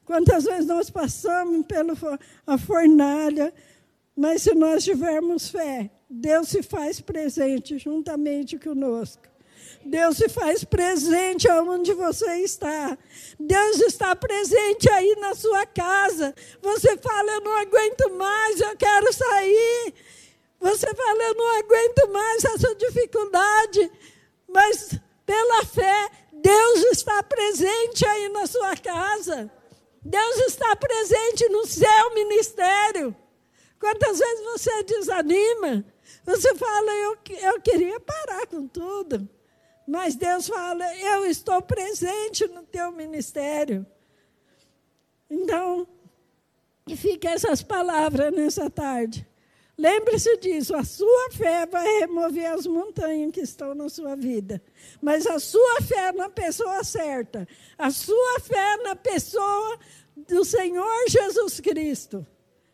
Quantas 0.05 0.45
vezes 0.45 0.65
nós 0.65 0.89
passamos 0.89 1.65
pela 1.65 1.93
fornalha, 2.57 3.53
mas 4.15 4.43
se 4.43 4.55
nós 4.55 4.85
tivermos 4.85 5.49
fé, 5.49 5.91
Deus 6.09 6.47
se 6.47 6.63
faz 6.63 7.01
presente 7.01 7.77
juntamente 7.77 8.57
conosco. 8.57 9.23
Deus 9.85 10.15
se 10.15 10.29
faz 10.29 10.63
presente 10.63 11.49
aonde 11.49 11.93
você 11.93 12.37
está. 12.37 12.97
Deus 13.37 13.81
está 13.81 14.15
presente 14.15 14.89
aí 14.89 15.15
na 15.19 15.35
sua 15.35 15.65
casa. 15.65 16.33
Você 16.61 16.97
fala, 16.97 17.31
eu 17.31 17.41
não 17.41 17.57
aguento 17.57 18.09
mais, 18.11 18.61
eu 18.61 18.77
quero 18.77 19.11
sair. 19.11 19.93
Você 20.59 20.87
fala, 20.87 21.23
eu 21.23 21.35
não 21.35 21.57
aguento 21.59 22.13
mais 22.13 22.45
essa 22.45 22.75
dificuldade. 22.75 23.91
Mas 24.47 24.99
pela 25.25 25.65
fé, 25.65 26.09
Deus 26.31 26.79
está 26.91 27.21
presente 27.23 28.05
aí 28.05 28.29
na 28.29 28.47
sua 28.47 28.75
casa. 28.77 29.51
Deus 30.01 30.37
está 30.47 30.75
presente 30.75 31.49
no 31.49 31.65
seu 31.65 32.13
ministério. 32.13 33.15
Quantas 33.79 34.19
vezes 34.19 34.45
você 34.45 34.83
desanima? 34.83 35.85
Você 36.25 36.55
fala, 36.55 36.91
eu, 36.91 37.17
eu 37.41 37.61
queria 37.61 37.99
parar 37.99 38.47
com 38.47 38.67
tudo. 38.67 39.29
Mas 39.87 40.15
Deus 40.15 40.47
fala: 40.47 40.83
Eu 40.97 41.25
estou 41.25 41.61
presente 41.61 42.45
no 42.47 42.63
teu 42.63 42.91
ministério. 42.91 43.85
Então, 45.29 45.87
fica 46.95 47.29
essas 47.29 47.61
palavras 47.61 48.33
nessa 48.33 48.69
tarde. 48.69 49.26
Lembre-se 49.77 50.37
disso: 50.37 50.75
a 50.75 50.83
sua 50.83 51.29
fé 51.31 51.65
vai 51.67 51.85
remover 51.99 52.47
as 52.47 52.65
montanhas 52.65 53.31
que 53.31 53.41
estão 53.41 53.75
na 53.75 53.87
sua 53.89 54.15
vida. 54.15 54.61
Mas 55.01 55.27
a 55.27 55.37
sua 55.37 55.81
fé 55.81 56.11
na 56.11 56.29
pessoa 56.29 56.83
certa, 56.83 57.47
a 57.77 57.91
sua 57.91 58.39
fé 58.39 58.77
na 58.77 58.95
pessoa 58.95 59.79
do 60.15 60.43
Senhor 60.43 61.07
Jesus 61.07 61.59
Cristo. 61.59 62.25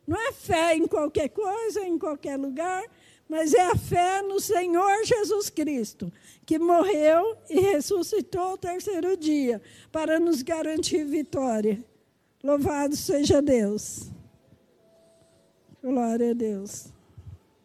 Não 0.08 0.18
é 0.18 0.32
fé 0.32 0.76
em 0.76 0.88
qualquer 0.88 1.30
coisa, 1.30 1.82
em 1.82 1.98
qualquer 1.98 2.38
lugar, 2.38 2.84
mas 3.28 3.54
é 3.54 3.62
a 3.62 3.76
fé 3.76 4.22
no 4.22 4.40
Senhor 4.40 5.04
Jesus 5.04 5.50
Cristo, 5.50 6.12
que 6.46 6.60
morreu 6.60 7.38
e 7.50 7.60
ressuscitou 7.60 8.42
ao 8.42 8.58
terceiro 8.58 9.18
dia 9.18 9.62
para 9.92 10.20
nos 10.20 10.42
garantir 10.42 11.04
vitória. 11.06 11.84
Louvado 12.42 12.96
seja 12.96 13.42
Deus. 13.42 14.10
Glória 15.82 16.32
a 16.32 16.34
Deus. 16.34 16.93